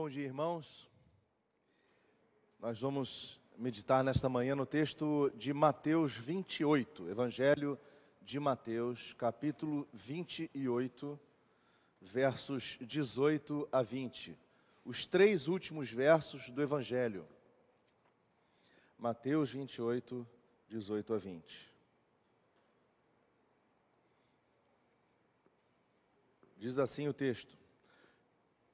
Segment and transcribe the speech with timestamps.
[0.00, 0.88] Bom dia, irmãos.
[2.58, 7.78] Nós vamos meditar nesta manhã no texto de Mateus 28, Evangelho
[8.22, 11.20] de Mateus, capítulo 28,
[12.00, 14.38] versos 18 a 20.
[14.86, 17.28] Os três últimos versos do Evangelho.
[18.96, 20.26] Mateus 28,
[20.66, 21.74] 18 a 20.
[26.56, 27.59] Diz assim o texto: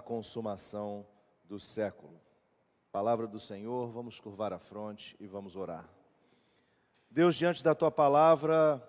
[0.00, 1.06] consumação
[1.44, 2.20] do século.
[2.90, 5.88] Palavra do Senhor, vamos curvar a fronte e vamos orar.
[7.10, 8.82] Deus, diante da tua palavra,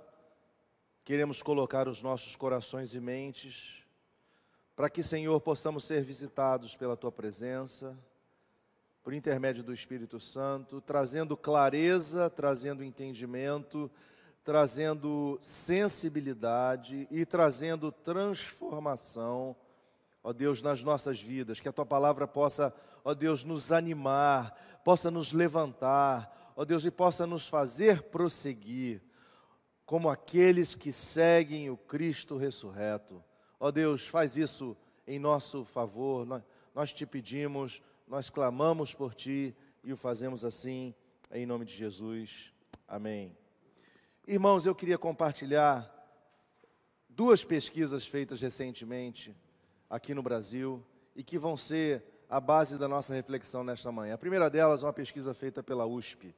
[1.03, 3.83] queremos colocar os nossos corações e mentes,
[4.75, 7.97] para que, Senhor, possamos ser visitados pela tua presença,
[9.03, 13.89] por intermédio do Espírito Santo, trazendo clareza, trazendo entendimento,
[14.43, 19.55] trazendo sensibilidade e trazendo transformação
[20.27, 25.09] ó Deus, nas nossas vidas, que a tua palavra possa, ó Deus, nos animar, possa
[25.09, 29.01] nos levantar, ó Deus, e possa nos fazer prosseguir
[29.85, 33.23] como aqueles que seguem o Cristo ressurreto.
[33.57, 34.75] Ó Deus, faz isso
[35.07, 36.43] em nosso favor, nós,
[36.75, 40.93] nós te pedimos, nós clamamos por ti e o fazemos assim,
[41.31, 42.51] em nome de Jesus.
[42.85, 43.33] Amém.
[44.27, 45.89] Irmãos, eu queria compartilhar
[47.07, 49.33] duas pesquisas feitas recentemente
[49.89, 50.83] aqui no Brasil
[51.15, 54.15] e que vão ser a base da nossa reflexão nesta manhã.
[54.15, 56.35] A primeira delas é uma pesquisa feita pela USP,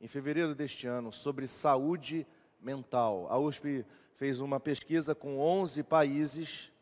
[0.00, 2.26] em fevereiro deste ano, sobre saúde
[2.60, 3.26] mental.
[3.28, 6.72] A USP fez uma pesquisa com 11 países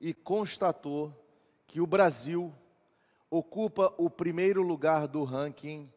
[0.00, 1.14] e constatou
[1.66, 2.52] que o Brasil
[3.30, 5.90] ocupa o primeiro lugar do ranking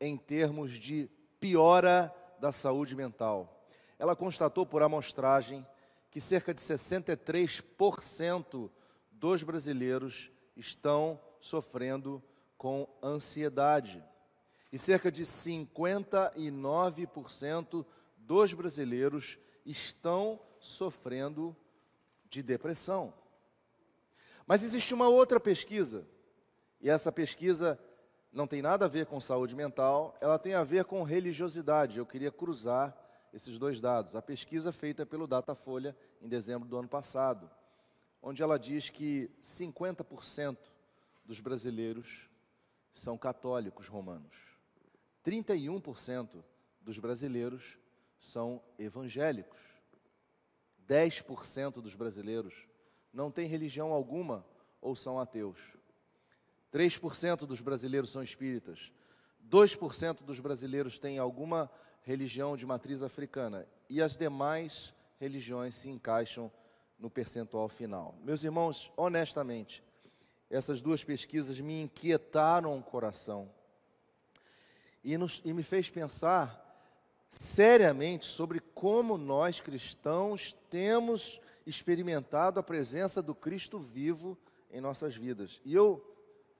[0.00, 1.08] em termos de
[1.38, 3.62] piora da saúde mental.
[3.98, 5.66] Ela constatou por amostragem
[6.10, 8.70] que cerca de 63%
[9.22, 12.20] dos brasileiros estão sofrendo
[12.58, 14.04] com ansiedade.
[14.72, 21.56] E cerca de 59% dos brasileiros estão sofrendo
[22.28, 23.14] de depressão.
[24.44, 26.04] Mas existe uma outra pesquisa,
[26.80, 27.78] e essa pesquisa
[28.32, 31.98] não tem nada a ver com saúde mental, ela tem a ver com religiosidade.
[31.98, 32.92] Eu queria cruzar
[33.32, 34.16] esses dois dados.
[34.16, 37.48] A pesquisa feita pelo Datafolha em dezembro do ano passado
[38.22, 40.56] onde ela diz que 50%
[41.24, 42.30] dos brasileiros
[42.92, 44.36] são católicos romanos.
[45.26, 46.42] 31%
[46.80, 47.76] dos brasileiros
[48.20, 49.60] são evangélicos.
[50.88, 52.54] 10% dos brasileiros
[53.12, 54.46] não têm religião alguma
[54.80, 55.58] ou são ateus.
[56.72, 58.92] 3% dos brasileiros são espíritas.
[59.48, 61.70] 2% dos brasileiros têm alguma
[62.02, 63.66] religião de matriz africana.
[63.88, 66.50] E as demais religiões se encaixam
[67.02, 68.14] no percentual final.
[68.22, 69.82] Meus irmãos, honestamente,
[70.48, 73.50] essas duas pesquisas me inquietaram o coração
[75.02, 76.60] e, nos, e me fez pensar
[77.28, 84.38] seriamente sobre como nós cristãos temos experimentado a presença do Cristo vivo
[84.70, 85.60] em nossas vidas.
[85.64, 86.08] E eu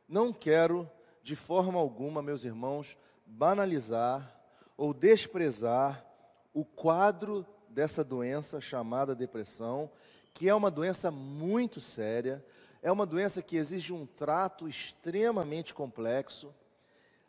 [0.08, 0.90] não quero,
[1.22, 4.36] de forma alguma, meus irmãos, banalizar
[4.76, 6.04] ou desprezar
[6.52, 9.88] o quadro dessa doença chamada depressão
[10.34, 12.44] que é uma doença muito séria,
[12.82, 16.52] é uma doença que exige um trato extremamente complexo,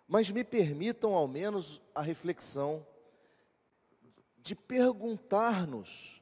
[0.07, 2.85] mas me permitam ao menos a reflexão
[4.41, 6.21] de perguntar-nos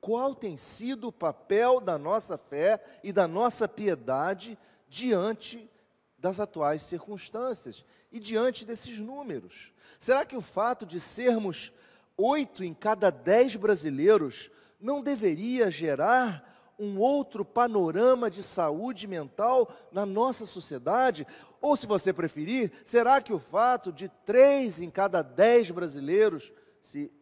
[0.00, 4.58] qual tem sido o papel da nossa fé e da nossa piedade
[4.88, 5.70] diante
[6.18, 9.72] das atuais circunstâncias e diante desses números.
[9.98, 11.72] Será que o fato de sermos
[12.16, 20.06] oito em cada dez brasileiros não deveria gerar um outro panorama de saúde mental na
[20.06, 21.26] nossa sociedade?
[21.60, 26.50] Ou, se você preferir, será que o fato de três em cada dez brasileiros,
[26.80, 27.12] se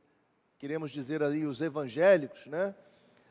[0.59, 2.75] queremos dizer aí os evangélicos, né,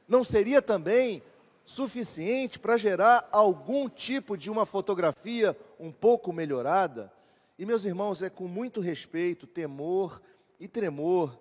[0.07, 1.23] não seria também
[1.63, 7.11] suficiente para gerar algum tipo de uma fotografia um pouco melhorada?
[7.57, 10.21] E, meus irmãos, é com muito respeito, temor
[10.59, 11.39] e tremor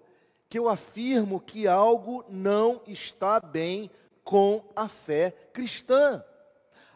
[0.48, 3.90] que eu afirmo que algo não está bem
[4.22, 6.25] com a fé cristã.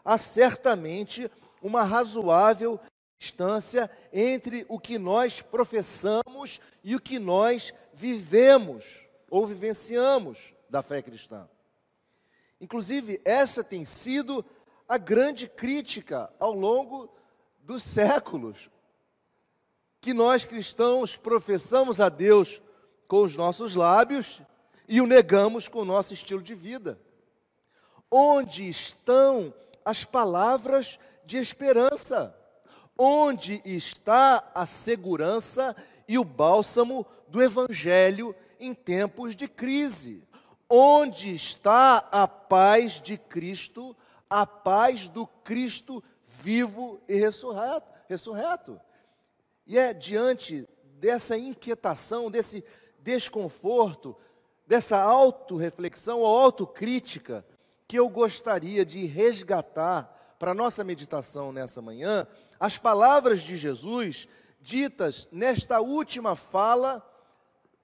[0.03, 1.29] Há certamente
[1.61, 2.79] uma razoável
[3.17, 11.01] distância entre o que nós professamos e o que nós vivemos ou vivenciamos da fé
[11.01, 11.47] cristã.
[12.59, 14.43] Inclusive, essa tem sido
[14.87, 17.13] a grande crítica ao longo
[17.59, 18.69] dos séculos.
[20.01, 22.61] Que nós cristãos professamos a Deus
[23.11, 24.41] com os nossos lábios
[24.87, 26.97] e o negamos com o nosso estilo de vida.
[28.09, 29.53] Onde estão
[29.83, 32.33] as palavras de esperança?
[32.97, 35.75] Onde está a segurança
[36.07, 40.23] e o bálsamo do Evangelho em tempos de crise?
[40.69, 43.93] Onde está a paz de Cristo,
[44.29, 47.91] a paz do Cristo vivo e ressurreto?
[48.07, 48.79] ressurreto?
[49.67, 50.65] E é diante
[50.97, 52.63] dessa inquietação, desse
[53.03, 54.15] desconforto,
[54.65, 57.45] dessa autorreflexão ou autocrítica,
[57.87, 62.25] que eu gostaria de resgatar para a nossa meditação nessa manhã,
[62.59, 64.27] as palavras de Jesus
[64.61, 67.05] ditas nesta última fala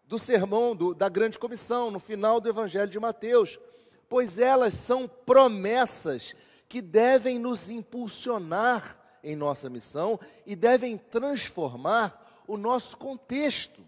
[0.06, 3.60] do sermão do, da grande comissão, no final do Evangelho de Mateus,
[4.08, 6.34] pois elas são promessas
[6.70, 13.81] que devem nos impulsionar em nossa missão e devem transformar o nosso contexto.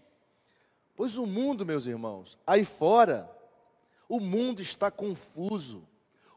[1.00, 3.34] Pois o mundo, meus irmãos, aí fora,
[4.06, 5.88] o mundo está confuso,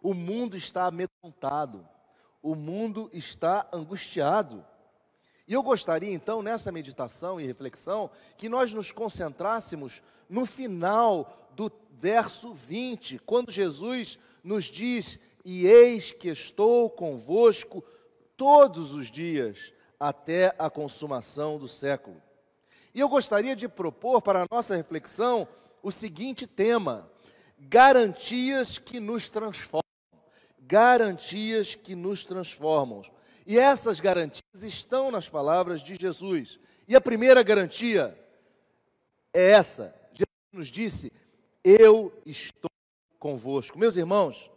[0.02, 1.86] o mundo está amedrontado,
[2.42, 4.66] o mundo está angustiado.
[5.46, 11.70] E eu gostaria então, nessa meditação e reflexão, que nós nos concentrássemos no final do
[12.00, 17.84] verso 20, quando Jesus nos diz: E eis que estou convosco
[18.38, 22.16] todos os dias, até a consumação do século.
[22.94, 25.48] E eu gostaria de propor para a nossa reflexão
[25.82, 27.10] o seguinte tema:
[27.60, 29.84] garantias que nos transformam
[30.66, 33.02] garantias que nos transformam.
[33.46, 36.60] E essas garantias estão nas palavras de Jesus.
[36.88, 38.18] E a primeira garantia
[39.34, 41.12] é essa: Jesus nos disse:
[41.64, 42.72] Eu estou
[43.20, 43.78] convosco.
[43.78, 44.50] Meus irmãos,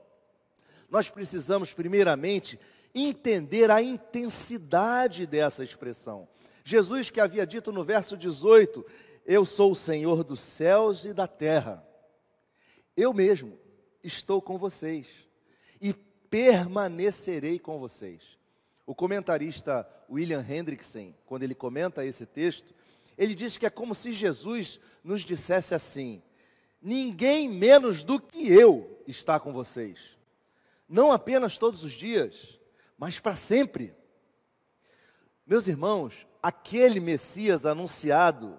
[0.89, 2.59] nós precisamos, primeiramente,
[2.95, 6.29] entender a intensidade dessa expressão.
[6.69, 8.85] Jesus, que havia dito no verso 18:
[9.25, 11.87] Eu sou o Senhor dos céus e da terra.
[12.97, 13.57] Eu mesmo
[14.03, 15.29] estou com vocês
[15.81, 18.37] e permanecerei com vocês.
[18.85, 22.75] O comentarista William Hendrickson, quando ele comenta esse texto,
[23.17, 26.21] ele diz que é como se Jesus nos dissesse assim:
[26.83, 30.19] ninguém menos do que eu está com vocês.
[30.89, 32.59] Não apenas todos os dias,
[32.99, 33.95] mas para sempre.
[35.47, 38.57] Meus irmãos, aquele Messias anunciado,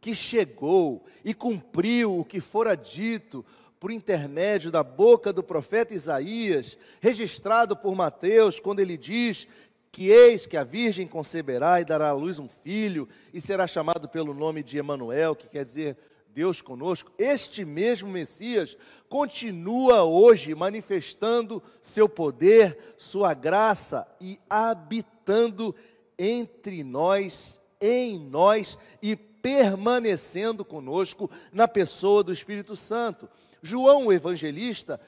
[0.00, 3.44] que chegou e cumpriu o que fora dito
[3.78, 9.46] por intermédio da boca do profeta Isaías, registrado por Mateus, quando ele diz
[9.92, 14.08] que eis que a virgem conceberá e dará à luz um filho e será chamado
[14.08, 15.94] pelo nome de Emanuel, que quer dizer
[16.30, 17.12] Deus conosco.
[17.18, 18.78] Este mesmo Messias
[19.10, 25.74] continua hoje manifestando seu poder, sua graça e habitando
[26.18, 33.28] entre nós, em nós e permanecendo conosco na pessoa do Espírito Santo.
[33.62, 35.00] João, o evangelista,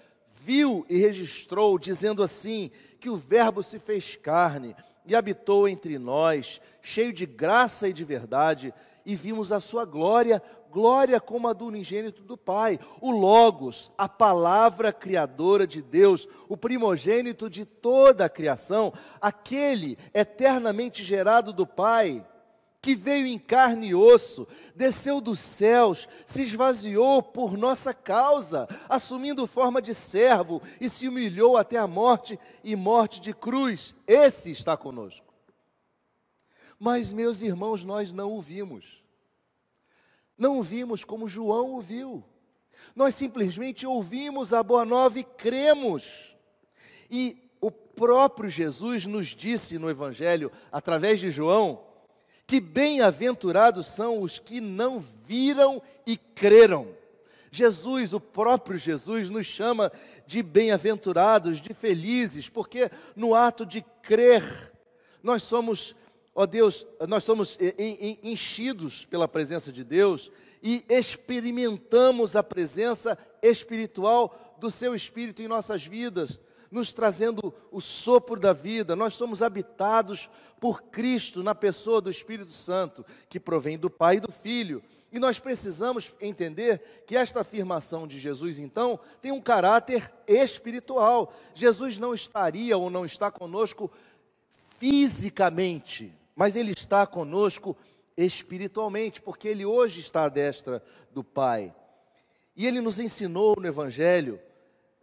[0.44, 4.76] viu e registrou, dizendo assim: que o Verbo se fez carne
[5.06, 8.72] e habitou entre nós, cheio de graça e de verdade,
[9.04, 14.08] e vimos a sua glória, glória como a do unigênito do Pai, o Logos, a
[14.08, 22.24] palavra criadora de Deus, o primogênito de toda a criação, aquele eternamente gerado do Pai
[22.82, 29.46] que veio em carne e osso, desceu dos céus, se esvaziou por nossa causa, assumindo
[29.46, 33.94] forma de servo e se humilhou até a morte e morte de cruz.
[34.06, 35.29] Esse está conosco.
[36.80, 39.02] Mas, meus irmãos, nós não o vimos.
[40.36, 42.24] Não o vimos como João o viu.
[42.96, 46.34] Nós simplesmente ouvimos a boa nova e cremos.
[47.10, 51.84] E o próprio Jesus nos disse no Evangelho, através de João,
[52.46, 56.88] que bem-aventurados são os que não viram e creram.
[57.52, 59.92] Jesus, o próprio Jesus, nos chama
[60.26, 64.72] de bem-aventurados, de felizes, porque no ato de crer,
[65.22, 65.94] nós somos,
[66.40, 67.58] ó Deus, nós somos
[68.22, 70.30] enchidos pela presença de Deus
[70.62, 78.38] e experimentamos a presença espiritual do Seu Espírito em nossas vidas nos trazendo o sopro
[78.38, 78.94] da vida.
[78.94, 80.30] Nós somos habitados
[80.60, 84.80] por Cristo na pessoa do Espírito Santo, que provém do Pai e do Filho.
[85.10, 91.34] E nós precisamos entender que esta afirmação de Jesus, então, tem um caráter espiritual.
[91.54, 93.90] Jesus não estaria ou não está conosco
[94.78, 97.76] fisicamente, mas Ele está conosco
[98.16, 100.82] espiritualmente, porque Ele hoje está à destra
[101.12, 101.74] do Pai.
[102.56, 104.40] E Ele nos ensinou no Evangelho,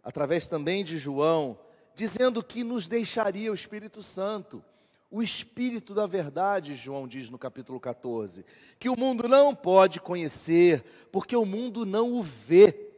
[0.02, 1.58] através também de João,
[1.94, 4.62] dizendo que nos deixaria o Espírito Santo,
[5.10, 8.44] o Espírito da verdade, João diz no capítulo 14,
[8.78, 12.90] que o mundo não pode conhecer, porque o mundo não o vê,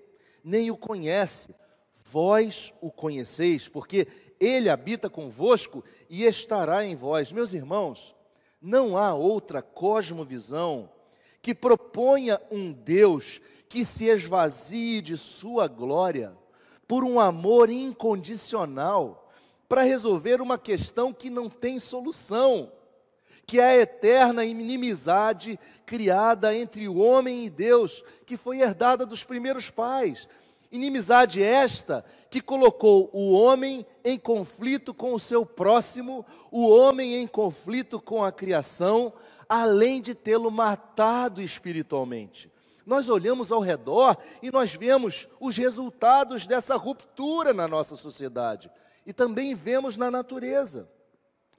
[0.43, 1.55] nem o conhece.
[2.11, 4.09] Vós o conheceis, porque
[4.41, 7.31] ele habita convosco e estará em vós.
[7.31, 8.17] Meus irmãos,
[8.61, 10.91] não há outra cosmovisão
[11.41, 16.37] que proponha um Deus que se esvazie de sua glória
[16.87, 19.31] por um amor incondicional
[19.69, 22.73] para resolver uma questão que não tem solução,
[23.47, 29.23] que é a eterna inimizade criada entre o homem e Deus, que foi herdada dos
[29.23, 30.29] primeiros pais.
[30.71, 37.27] Inimizade esta que colocou o homem em conflito com o seu próximo, o homem em
[37.27, 39.13] conflito com a criação,
[39.49, 42.51] além de tê-lo matado espiritualmente.
[42.87, 48.71] Nós olhamos ao redor e nós vemos os resultados dessa ruptura na nossa sociedade
[49.05, 50.89] e também vemos na natureza.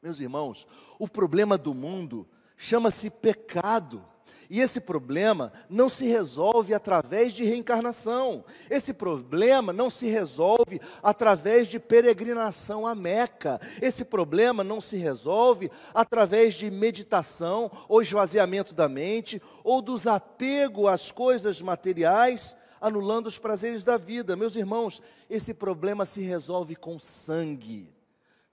[0.01, 0.65] Meus irmãos,
[0.97, 2.27] o problema do mundo
[2.57, 4.03] chama-se pecado.
[4.51, 8.43] E esse problema não se resolve através de reencarnação.
[8.69, 13.61] Esse problema não se resolve através de peregrinação à Meca.
[13.81, 20.85] Esse problema não se resolve através de meditação ou esvaziamento da mente ou dos apego
[20.85, 24.35] às coisas materiais, anulando os prazeres da vida.
[24.35, 27.89] Meus irmãos, esse problema se resolve com sangue,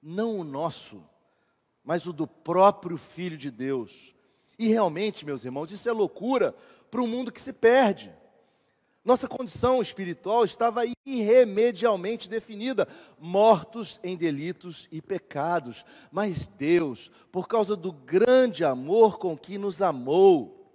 [0.01, 1.05] não o nosso,
[1.83, 4.17] mas o do próprio Filho de Deus
[4.59, 6.55] e realmente, meus irmãos, isso é loucura
[6.91, 8.13] para um mundo que se perde.
[9.05, 12.87] Nossa condição espiritual estava irremedialmente definida,
[13.19, 15.85] mortos em delitos e pecados.
[16.11, 20.71] Mas Deus, por causa do grande amor com que nos amou,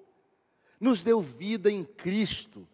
[0.79, 2.67] nos deu vida em Cristo,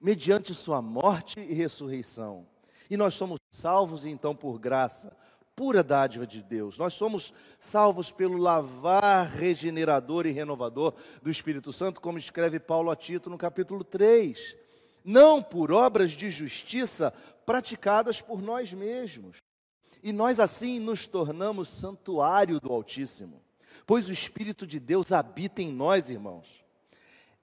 [0.00, 2.46] mediante Sua morte e ressurreição.
[2.88, 5.16] E nós somos salvos então por graça,
[5.56, 6.78] pura dádiva de Deus.
[6.78, 12.96] Nós somos salvos pelo lavar regenerador e renovador do Espírito Santo, como escreve Paulo a
[12.96, 14.56] Tito no capítulo 3.
[15.04, 17.12] Não por obras de justiça
[17.44, 19.36] praticadas por nós mesmos.
[20.02, 23.42] E nós assim nos tornamos santuário do Altíssimo,
[23.86, 26.62] pois o Espírito de Deus habita em nós, irmãos.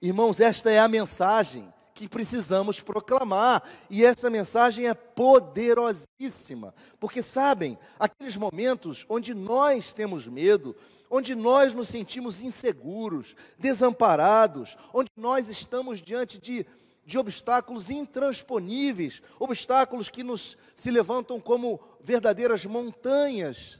[0.00, 3.62] Irmãos, esta é a mensagem que precisamos proclamar.
[3.90, 10.74] E essa mensagem é poderosíssima, porque sabem, aqueles momentos onde nós temos medo,
[11.10, 16.66] onde nós nos sentimos inseguros, desamparados, onde nós estamos diante de,
[17.04, 23.78] de obstáculos intransponíveis, obstáculos que nos se levantam como verdadeiras montanhas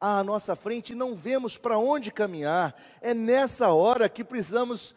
[0.00, 2.74] à nossa frente e não vemos para onde caminhar.
[3.02, 4.94] É nessa hora que precisamos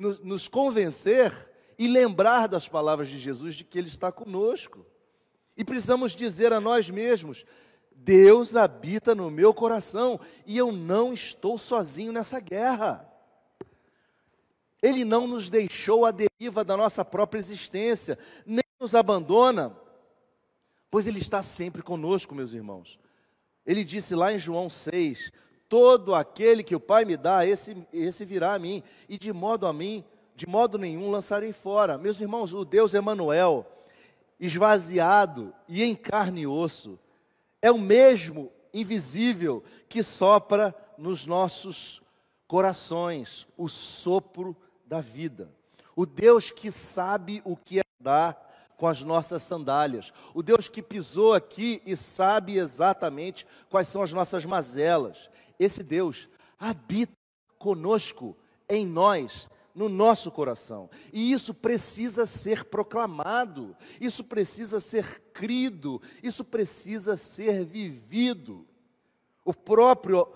[0.00, 1.32] nos nos convencer
[1.78, 4.84] e lembrar das palavras de Jesus de que Ele está conosco.
[5.56, 7.44] E precisamos dizer a nós mesmos:
[7.92, 13.06] Deus habita no meu coração e eu não estou sozinho nessa guerra.
[14.82, 19.76] Ele não nos deixou à deriva da nossa própria existência, nem nos abandona,
[20.90, 22.98] pois Ele está sempre conosco, meus irmãos.
[23.66, 25.30] Ele disse lá em João 6:
[25.70, 29.68] Todo aquele que o Pai me dá, esse, esse virá a mim, e de modo
[29.68, 31.96] a mim, de modo nenhum lançarei fora.
[31.96, 33.64] Meus irmãos, o Deus Emanuel,
[34.40, 36.98] esvaziado e em carne e osso,
[37.62, 42.02] é o mesmo invisível que sopra nos nossos
[42.48, 45.52] corações, o sopro da vida.
[45.94, 48.49] O Deus que sabe o que é dar
[48.80, 50.10] com as nossas sandálias.
[50.32, 55.28] O Deus que pisou aqui e sabe exatamente quais são as nossas mazelas.
[55.58, 57.12] Esse Deus habita
[57.58, 58.34] conosco,
[58.66, 60.88] em nós, no nosso coração.
[61.12, 68.66] E isso precisa ser proclamado, isso precisa ser crido, isso precisa ser vivido.
[69.44, 70.26] O próprio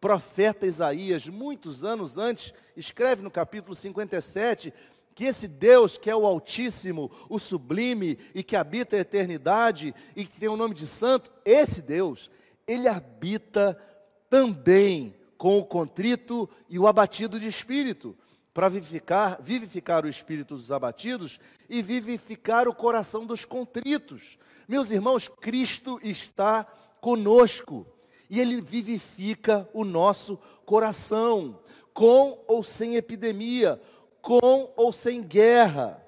[0.00, 4.74] profeta Isaías, muitos anos antes, escreve no capítulo 57
[5.16, 10.26] que esse Deus que é o Altíssimo, o Sublime e que habita a eternidade e
[10.26, 12.30] que tem o nome de Santo, esse Deus,
[12.66, 13.80] ele habita
[14.28, 18.14] também com o contrito e o abatido de espírito,
[18.52, 24.38] para vivificar, vivificar o espírito dos abatidos e vivificar o coração dos contritos.
[24.68, 26.64] Meus irmãos, Cristo está
[27.00, 27.86] conosco
[28.28, 31.58] e Ele vivifica o nosso coração,
[31.94, 33.80] com ou sem epidemia,
[34.26, 36.04] com ou sem guerra,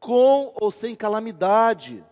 [0.00, 2.02] com ou sem calamidade.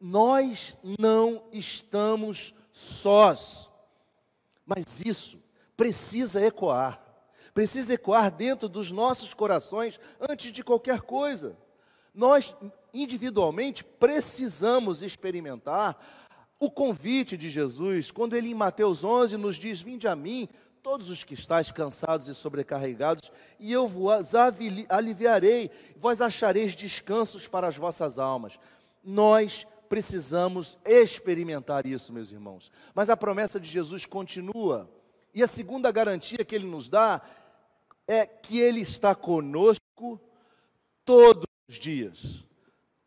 [0.00, 3.70] Nós não estamos sós.
[4.66, 5.40] Mas isso
[5.76, 7.00] precisa ecoar,
[7.54, 11.56] precisa ecoar dentro dos nossos corações antes de qualquer coisa.
[12.12, 12.52] Nós,
[12.92, 15.96] individualmente, precisamos experimentar
[16.58, 20.48] o convite de Jesus, quando ele em Mateus 11 nos diz: Vinde a mim,
[20.82, 24.34] todos os que estáis cansados e sobrecarregados, e eu vos
[24.88, 28.58] aliviarei, vós achareis descansos para as vossas almas.
[29.02, 32.70] Nós precisamos experimentar isso, meus irmãos.
[32.94, 34.90] Mas a promessa de Jesus continua.
[35.32, 37.22] E a segunda garantia que ele nos dá
[38.08, 40.20] é que ele está conosco
[41.04, 42.44] todos os dias.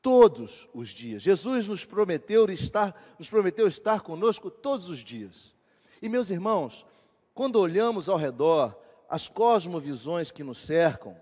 [0.02, 1.22] Todos os dias.
[1.24, 5.54] Jesus nos prometeu estar, nos prometeu estar conosco todos os dias.
[6.02, 6.86] E meus irmãos,
[7.36, 8.76] quando olhamos ao redor
[9.10, 11.16] as cosmovisões que nos cercam,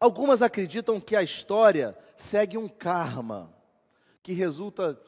[0.00, 3.54] algumas acreditam que a história segue um karma
[4.22, 4.98] que resulta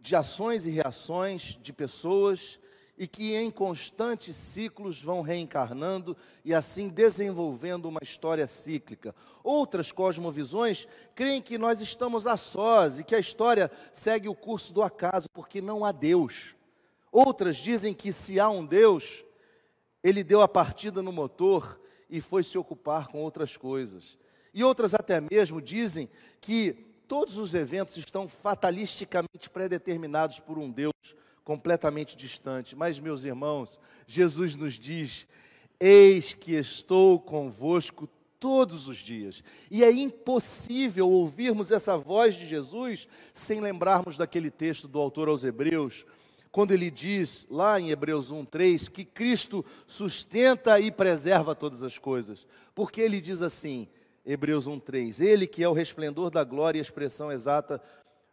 [0.00, 2.58] de ações e reações de pessoas
[2.98, 9.14] e que em constantes ciclos vão reencarnando e assim desenvolvendo uma história cíclica.
[9.44, 14.72] Outras cosmovisões creem que nós estamos a sós e que a história segue o curso
[14.72, 16.54] do acaso, porque não há Deus.
[17.12, 19.24] Outras dizem que se há um Deus,
[20.02, 24.18] ele deu a partida no motor e foi se ocupar com outras coisas.
[24.52, 26.08] E outras até mesmo dizem
[26.40, 26.72] que
[27.06, 30.92] todos os eventos estão fatalisticamente predeterminados por um Deus
[31.44, 32.76] completamente distante.
[32.76, 35.26] Mas, meus irmãos, Jesus nos diz:
[35.78, 38.08] Eis que estou convosco
[38.40, 39.44] todos os dias.
[39.70, 45.44] E é impossível ouvirmos essa voz de Jesus sem lembrarmos daquele texto do autor aos
[45.44, 46.06] Hebreus,
[46.52, 52.46] quando ele diz, lá em Hebreus 1:3, que Cristo sustenta e preserva todas as coisas.
[52.74, 53.88] Porque ele diz assim,
[54.24, 57.80] Hebreus 1:3, ele que é o resplendor da glória e a expressão exata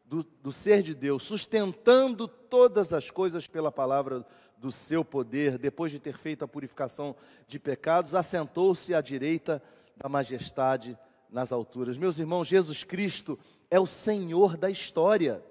[0.04, 4.26] do, do ser de Deus, sustentando todas as coisas pela palavra
[4.58, 7.16] do seu poder, depois de ter feito a purificação
[7.48, 9.62] de pecados, assentou-se à direita
[9.96, 10.98] da majestade
[11.30, 11.98] nas alturas.
[11.98, 13.38] Meus irmãos, Jesus Cristo
[13.70, 15.44] é o Senhor da história.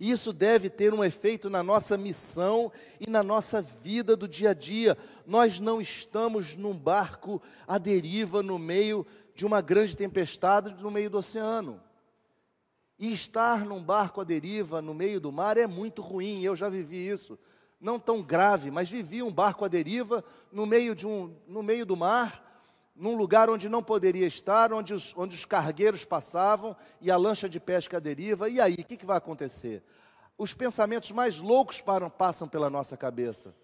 [0.00, 4.54] Isso deve ter um efeito na nossa missão e na nossa vida do dia a
[4.54, 4.96] dia.
[5.26, 11.10] Nós não estamos num barco à deriva no meio de uma grande tempestade no meio
[11.10, 11.82] do oceano.
[12.98, 16.70] E estar num barco à deriva no meio do mar é muito ruim, eu já
[16.70, 17.38] vivi isso.
[17.78, 21.84] Não tão grave, mas vivi um barco à deriva no meio, de um, no meio
[21.84, 22.49] do mar,
[23.00, 27.48] num lugar onde não poderia estar, onde os, onde os cargueiros passavam e a lancha
[27.48, 28.46] de pesca deriva.
[28.46, 29.82] E aí, o que, que vai acontecer?
[30.36, 33.54] Os pensamentos mais loucos param, passam pela nossa cabeça.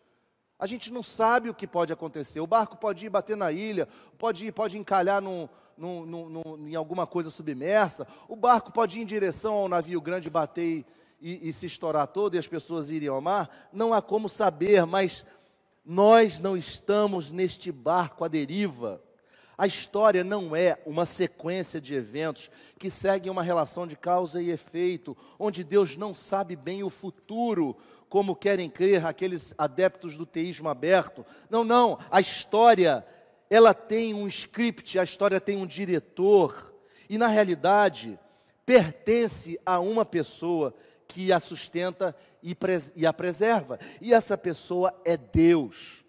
[0.59, 2.40] A gente não sabe o que pode acontecer.
[2.40, 5.46] O barco pode ir bater na ilha, pode ir, pode encalhar num,
[5.77, 8.07] num, num, em alguma coisa submersa.
[8.27, 10.83] O barco pode ir em direção ao navio grande, bater
[11.20, 13.68] e, e se estourar todo e as pessoas irem ao mar.
[13.70, 15.27] Não há como saber, mas
[15.85, 19.03] nós não estamos neste barco à deriva.
[19.59, 24.51] A história não é uma sequência de eventos que seguem uma relação de causa e
[24.51, 27.77] efeito, onde Deus não sabe bem o futuro,
[28.09, 31.25] como querem crer aqueles adeptos do teísmo aberto.
[31.49, 33.05] Não, não, a história
[33.49, 36.75] ela tem um script, a história tem um diretor,
[37.09, 38.19] e na realidade
[38.64, 40.75] pertence a uma pessoa
[41.07, 42.57] que a sustenta e,
[42.95, 46.05] e a preserva, e essa pessoa é Deus,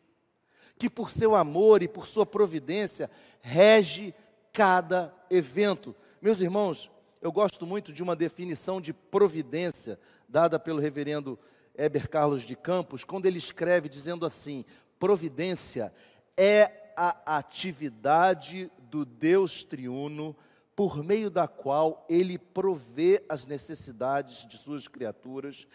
[0.77, 3.09] que por seu amor e por sua providência
[3.41, 4.13] rege
[4.51, 5.95] cada evento.
[6.21, 6.89] Meus irmãos,
[7.21, 11.37] eu gosto muito de uma definição de providência dada pelo reverendo
[11.75, 14.65] Heber Carlos de Campos, quando ele escreve dizendo assim:
[14.99, 15.93] providência
[16.35, 20.35] é a atividade do Deus triuno,
[20.75, 25.67] por meio da qual ele provê as necessidades de suas criaturas,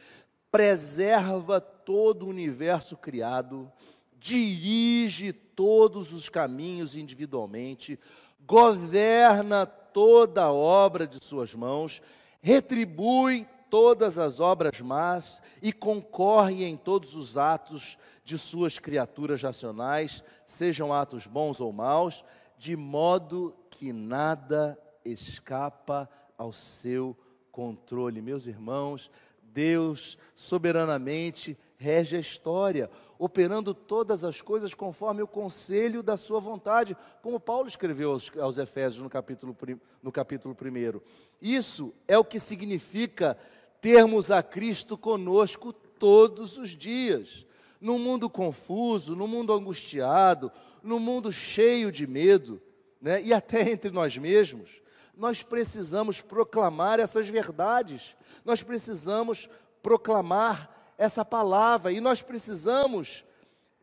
[0.50, 3.70] preserva todo o universo criado,
[4.18, 7.96] dirige todos os caminhos individualmente,
[8.44, 12.02] governa toda a obra de suas mãos,
[12.40, 20.24] retribui todas as obras más e concorre em todos os atos de suas criaturas racionais,
[20.44, 22.24] sejam atos bons ou maus,
[22.58, 27.16] de modo que nada escapa ao seu
[27.52, 28.20] controle.
[28.20, 29.08] Meus irmãos,
[29.40, 32.90] Deus soberanamente rege a história,
[33.24, 38.58] operando todas as coisas conforme o conselho da sua vontade, como Paulo escreveu aos, aos
[38.58, 39.56] Efésios no capítulo,
[40.02, 41.00] no capítulo 1.
[41.40, 43.38] Isso é o que significa
[43.80, 47.46] termos a Cristo conosco todos os dias
[47.80, 50.50] num mundo confuso, num mundo angustiado,
[50.82, 52.60] num mundo cheio de medo,
[53.00, 53.22] né?
[53.22, 54.68] e até entre nós mesmos,
[55.16, 59.48] nós precisamos proclamar essas verdades, nós precisamos
[59.80, 63.24] proclamar essa palavra e nós precisamos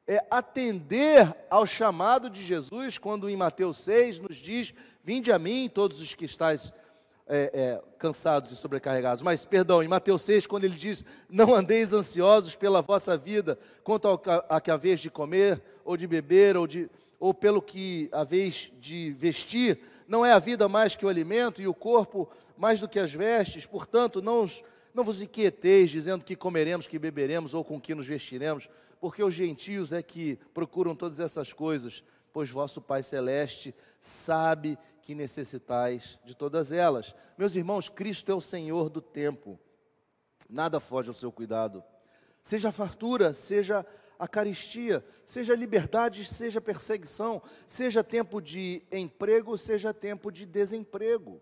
[0.07, 5.69] é, atender ao chamado de Jesus, quando em Mateus 6 nos diz: Vinde a mim,
[5.71, 6.73] todos os que estáis
[7.27, 9.21] é, é, cansados e sobrecarregados.
[9.21, 14.07] Mas, perdão, em Mateus 6, quando ele diz: Não andeis ansiosos pela vossa vida, quanto
[14.07, 18.71] ao a que haveis de comer, ou de beber, ou, de, ou pelo que haveis
[18.79, 22.89] de vestir, não é a vida mais que o alimento, e o corpo mais do
[22.89, 24.63] que as vestes, portanto, não, os,
[24.99, 29.33] não vos inquieteis, dizendo que comeremos, que beberemos, ou com que nos vestiremos, porque os
[29.33, 36.35] gentios é que procuram todas essas coisas, pois vosso Pai Celeste sabe que necessitais de
[36.35, 37.15] todas elas.
[37.37, 39.57] Meus irmãos, Cristo é o Senhor do tempo,
[40.49, 41.81] nada foge ao seu cuidado.
[42.43, 43.85] Seja fartura, seja
[44.19, 51.41] a caristia, seja liberdade, seja perseguição, seja tempo de emprego, seja tempo de desemprego.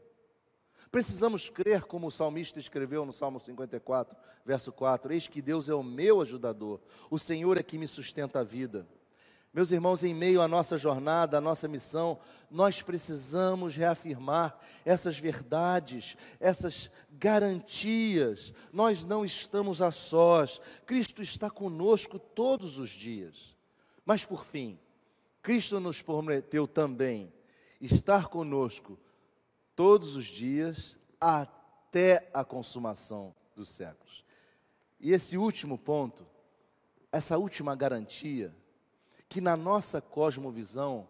[0.92, 5.74] Precisamos crer, como o salmista escreveu no Salmo 54, verso 4: Eis que Deus é
[5.74, 8.88] o meu ajudador, o Senhor é que me sustenta a vida.
[9.54, 12.20] Meus irmãos, em meio à nossa jornada, à nossa missão,
[12.52, 18.54] nós precisamos reafirmar essas verdades, essas garantias.
[18.72, 23.56] Nós não estamos a sós, Cristo está conosco todos os dias.
[24.06, 24.78] Mas por fim,
[25.42, 27.34] Cristo nos prometeu também
[27.82, 29.00] estar conosco
[29.78, 34.26] todos os dias até a consumação dos séculos.
[35.00, 36.26] E esse último ponto,
[37.12, 38.52] essa última garantia,
[39.30, 41.08] que na nossa cosmovisão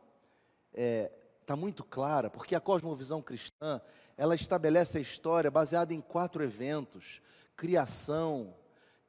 [0.71, 1.11] está é,
[1.45, 3.79] tá muito clara, porque a cosmovisão cristã
[4.17, 7.21] ela estabelece a história baseada em quatro eventos:
[7.55, 8.53] criação,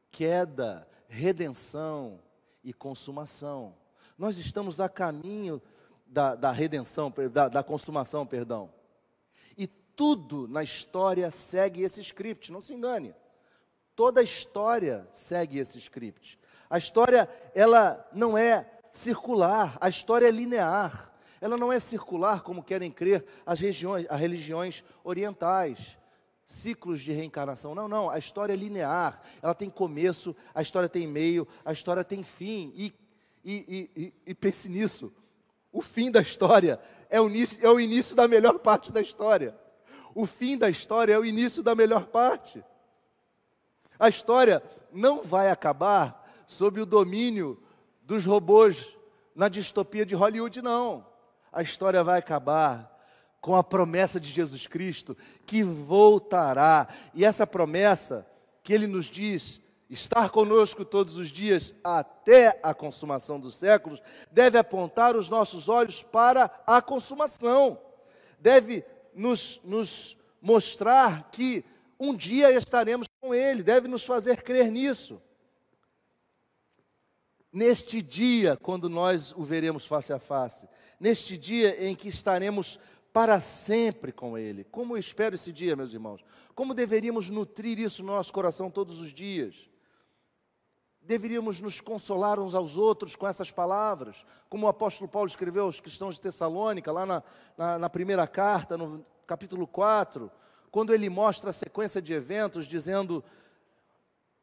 [0.08, 2.20] queda, redenção
[2.62, 3.74] e consumação.
[4.16, 5.60] Nós estamos a caminho
[6.06, 8.77] da, da redenção, da, da consumação, perdão.
[9.98, 13.12] Tudo na história segue esse script, não se engane.
[13.96, 16.38] Toda a história segue esse script.
[16.70, 21.12] A história, ela não é circular, a história é linear.
[21.40, 25.98] Ela não é circular como querem crer as, regiões, as religiões orientais.
[26.46, 27.74] Ciclos de reencarnação.
[27.74, 29.20] Não, não, a história é linear.
[29.42, 32.72] Ela tem começo, a história tem meio, a história tem fim.
[32.76, 32.94] E,
[33.44, 35.12] e, e, e pense nisso.
[35.72, 36.80] O fim da história
[37.10, 39.58] é o, início, é o início da melhor parte da história.
[40.18, 42.60] O fim da história é o início da melhor parte.
[43.96, 44.60] A história
[44.92, 47.62] não vai acabar sob o domínio
[48.02, 48.96] dos robôs
[49.32, 51.06] na distopia de Hollywood, não.
[51.52, 52.92] A história vai acabar
[53.40, 56.88] com a promessa de Jesus Cristo que voltará.
[57.14, 58.26] E essa promessa
[58.64, 64.02] que ele nos diz estar conosco todos os dias até a consumação dos séculos,
[64.32, 67.80] deve apontar os nossos olhos para a consumação,
[68.40, 71.64] deve nos, nos mostrar que
[71.98, 75.20] um dia estaremos com Ele, deve nos fazer crer nisso
[77.52, 80.68] neste dia, quando nós o veremos face a face,
[81.00, 82.78] neste dia em que estaremos
[83.12, 84.64] para sempre com Ele.
[84.64, 86.24] Como eu espero esse dia, meus irmãos?
[86.54, 89.68] Como deveríamos nutrir isso no nosso coração todos os dias?
[91.08, 95.80] Deveríamos nos consolar uns aos outros com essas palavras, como o apóstolo Paulo escreveu aos
[95.80, 97.22] cristãos de Tessalônica, lá na,
[97.56, 100.30] na, na primeira carta, no capítulo 4,
[100.70, 103.24] quando ele mostra a sequência de eventos, dizendo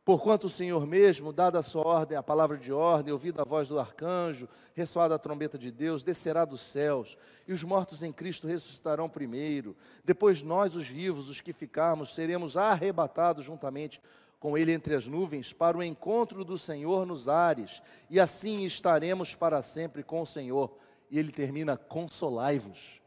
[0.06, 3.68] Porquanto o Senhor mesmo, dada a sua ordem, a palavra de ordem, ouvida a voz
[3.68, 8.48] do arcanjo, ressoada a trombeta de Deus, descerá dos céus, e os mortos em Cristo
[8.48, 9.76] ressuscitarão primeiro.
[10.04, 14.00] Depois nós, os vivos, os que ficarmos, seremos arrebatados juntamente
[14.40, 19.36] com ele entre as nuvens, para o encontro do Senhor nos ares, e assim estaremos
[19.36, 20.72] para sempre com o Senhor.
[21.10, 23.02] E ele termina: consolai-vos.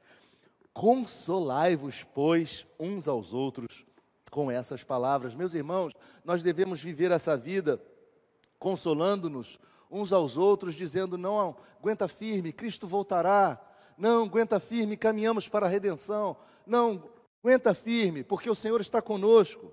[0.72, 3.84] Consolai-vos, pois, uns aos outros
[4.30, 5.34] com essas palavras.
[5.34, 5.92] Meus irmãos,
[6.24, 7.80] nós devemos viver essa vida
[8.58, 9.58] consolando-nos
[9.90, 13.60] uns aos outros, dizendo: não, aguenta firme, Cristo voltará.
[13.96, 16.36] Não, aguenta firme, caminhamos para a redenção.
[16.66, 17.02] Não,
[17.42, 19.72] aguenta firme, porque o Senhor está conosco.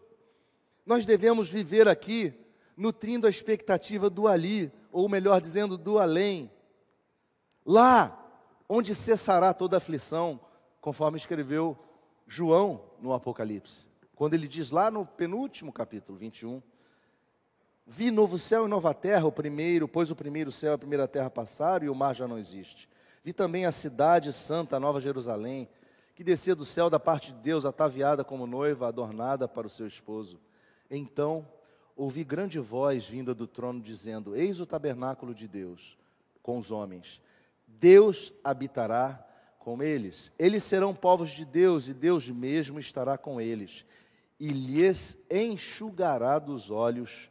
[0.86, 2.34] Nós devemos viver aqui
[2.78, 6.52] nutrindo a expectativa do ali, ou melhor dizendo, do além.
[7.65, 8.21] Lá
[8.67, 10.39] onde cessará toda aflição,
[10.82, 11.78] conforme escreveu
[12.28, 13.88] João no Apocalipse.
[14.15, 16.62] Quando ele diz lá no penúltimo capítulo 21,
[17.88, 21.08] Vi novo céu e nova terra, o primeiro, pois o primeiro céu e a primeira
[21.08, 22.89] terra passaram e o mar já não existe.
[23.24, 25.69] Vi também a cidade santa, a nova Jerusalém,
[26.15, 29.86] que descia do céu da parte de Deus, ataviada como noiva, adornada para o seu
[29.86, 30.39] esposo.
[30.89, 31.48] Então
[31.95, 35.98] ouvi grande voz vinda do trono dizendo: Eis o tabernáculo de Deus
[36.41, 37.21] com os homens.
[37.67, 39.26] Deus habitará
[39.60, 40.32] com eles.
[40.38, 43.86] Eles serão povos de Deus e Deus mesmo estará com eles
[44.39, 47.30] e lhes enxugará dos olhos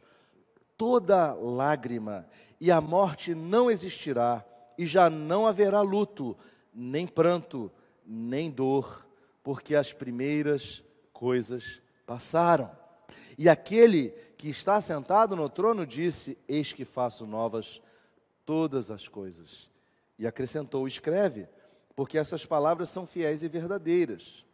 [0.77, 2.27] toda lágrima,
[2.59, 4.43] e a morte não existirá,
[4.77, 6.37] e já não haverá luto,
[6.73, 7.71] nem pranto,
[8.05, 9.07] nem dor,
[9.43, 12.69] porque as primeiras coisas passaram.
[13.37, 17.81] E aquele que está sentado no trono disse: Eis que faço novas
[18.45, 19.69] todas as coisas.
[20.17, 21.47] E acrescentou: Escreve,
[21.95, 24.45] porque essas palavras são fiéis e verdadeiras.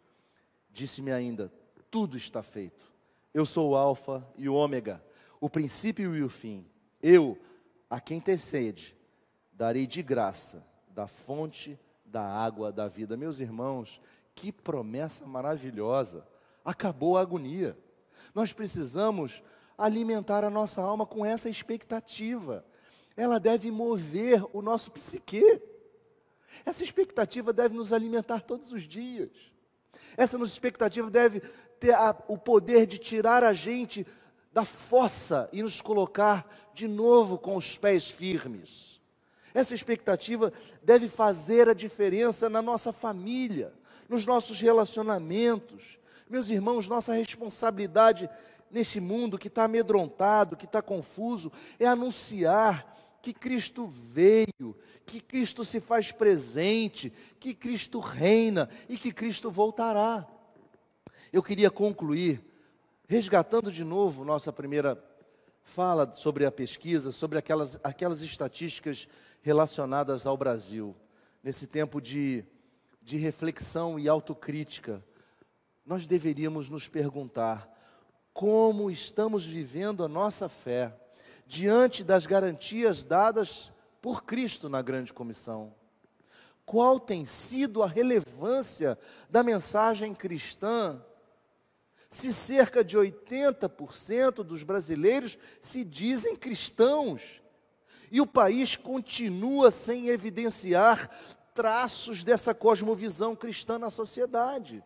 [0.72, 1.52] Disse-me ainda:
[1.90, 2.92] Tudo está feito.
[3.34, 5.04] Eu sou o Alfa e o Ômega,
[5.40, 6.66] o princípio e o fim.
[7.02, 7.38] Eu,
[7.90, 8.96] a quem tem sede,
[9.54, 13.16] darei de graça da fonte da água da vida.
[13.16, 14.02] Meus irmãos,
[14.36, 16.28] que promessa maravilhosa!
[16.64, 17.78] Acabou a agonia.
[18.34, 19.44] Nós precisamos
[19.78, 22.66] alimentar a nossa alma com essa expectativa.
[23.16, 25.62] Ela deve mover o nosso psique.
[26.66, 29.30] Essa expectativa deve nos alimentar todos os dias.
[30.16, 31.40] Essa expectativa deve
[31.80, 34.06] ter a, o poder de tirar a gente
[34.54, 39.00] da fossa e nos colocar de novo com os pés firmes.
[39.54, 43.74] Essa expectativa deve fazer a diferença na nossa família,
[44.08, 45.98] nos nossos relacionamentos.
[46.32, 48.30] Meus irmãos, nossa responsabilidade
[48.72, 54.74] nesse mundo que está amedrontado, que está confuso, é anunciar que Cristo veio,
[55.06, 60.26] que Cristo se faz presente, que Cristo reina e que Cristo voltará.
[61.34, 62.42] Eu queria concluir
[63.10, 65.04] resgatando de novo nossa primeira
[65.66, 69.06] fala sobre a pesquisa, sobre aquelas, aquelas estatísticas
[69.42, 70.96] relacionadas ao Brasil.
[71.44, 72.46] Nesse tempo de,
[73.02, 75.04] de reflexão e autocrítica,
[75.86, 77.70] nós deveríamos nos perguntar
[78.34, 80.96] como estamos vivendo a nossa fé
[81.46, 85.76] diante das garantias dadas por Cristo na grande comissão.
[86.66, 88.98] Qual tem sido a relevância
[89.30, 91.04] da mensagem cristã?
[92.10, 97.42] Se cerca de 80% dos brasileiros se dizem cristãos
[98.10, 101.10] e o país continua sem evidenciar
[101.54, 104.84] traços dessa cosmovisão cristã na sociedade.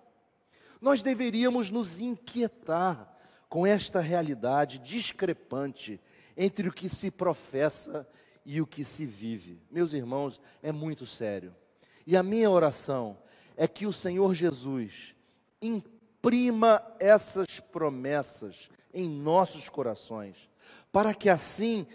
[0.86, 3.12] Nós deveríamos nos inquietar
[3.50, 6.00] com esta realidade discrepante
[6.38, 8.08] entre o que se professa
[8.46, 9.60] e o que se vive.
[9.72, 11.56] Meus irmãos, é muito sério.
[12.06, 13.18] E a minha oração
[13.58, 15.16] é que o Senhor Jesus
[15.60, 20.38] imprima essas promessas em nossos corações,
[20.92, 21.88] para que assim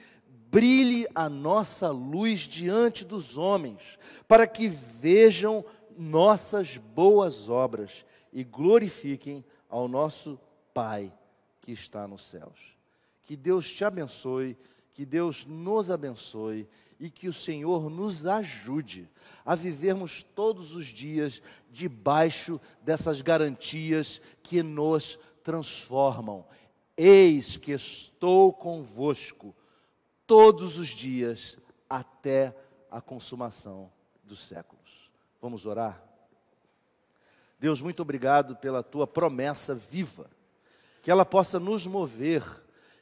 [0.51, 3.81] brilhe a nossa luz diante dos homens,
[4.27, 5.65] para que vejam
[5.97, 10.39] nossas boas obras e glorifiquem ao nosso
[10.73, 11.13] Pai
[11.61, 12.77] que está nos céus.
[13.23, 14.57] Que Deus te abençoe,
[14.95, 19.09] que Deus nos abençoe e que o Senhor nos ajude
[19.45, 26.45] a vivermos todos os dias debaixo dessas garantias que nos transformam.
[26.97, 29.55] Eis que estou convosco
[30.27, 32.55] todos os dias até
[32.91, 33.91] a consumação
[34.23, 35.11] dos séculos.
[35.41, 36.10] Vamos orar?
[37.61, 40.27] Deus, muito obrigado pela tua promessa viva
[41.03, 42.43] que ela possa nos mover,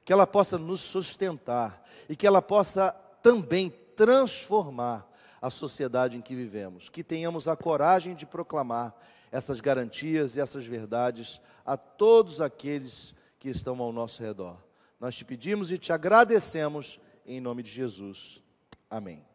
[0.05, 2.91] que ela possa nos sustentar e que ela possa
[3.23, 5.09] também transformar
[5.41, 6.89] a sociedade em que vivemos.
[6.89, 8.95] Que tenhamos a coragem de proclamar
[9.31, 14.57] essas garantias e essas verdades a todos aqueles que estão ao nosso redor.
[14.99, 18.43] Nós te pedimos e te agradecemos em nome de Jesus.
[18.91, 19.28] Amém.